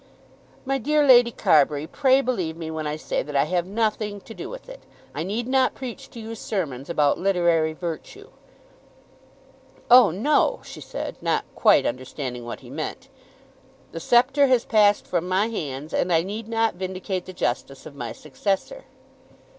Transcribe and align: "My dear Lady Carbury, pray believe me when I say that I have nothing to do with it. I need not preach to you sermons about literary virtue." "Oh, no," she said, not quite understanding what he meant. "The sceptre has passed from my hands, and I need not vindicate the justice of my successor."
"My 0.65 0.79
dear 0.79 1.05
Lady 1.05 1.29
Carbury, 1.29 1.85
pray 1.85 2.21
believe 2.21 2.57
me 2.57 2.71
when 2.71 2.87
I 2.87 2.95
say 2.95 3.21
that 3.21 3.35
I 3.35 3.43
have 3.43 3.67
nothing 3.67 4.19
to 4.21 4.33
do 4.33 4.49
with 4.49 4.67
it. 4.67 4.79
I 5.13 5.21
need 5.21 5.47
not 5.47 5.75
preach 5.75 6.09
to 6.09 6.19
you 6.19 6.33
sermons 6.33 6.89
about 6.89 7.19
literary 7.19 7.73
virtue." 7.73 8.29
"Oh, 9.91 10.09
no," 10.09 10.59
she 10.63 10.81
said, 10.81 11.17
not 11.21 11.45
quite 11.53 11.85
understanding 11.85 12.45
what 12.45 12.61
he 12.61 12.69
meant. 12.71 13.09
"The 13.91 13.99
sceptre 13.99 14.47
has 14.47 14.65
passed 14.65 15.05
from 15.05 15.27
my 15.29 15.49
hands, 15.49 15.93
and 15.93 16.11
I 16.11 16.23
need 16.23 16.47
not 16.47 16.73
vindicate 16.73 17.25
the 17.25 17.31
justice 17.33 17.85
of 17.85 17.93
my 17.93 18.11
successor." 18.11 18.85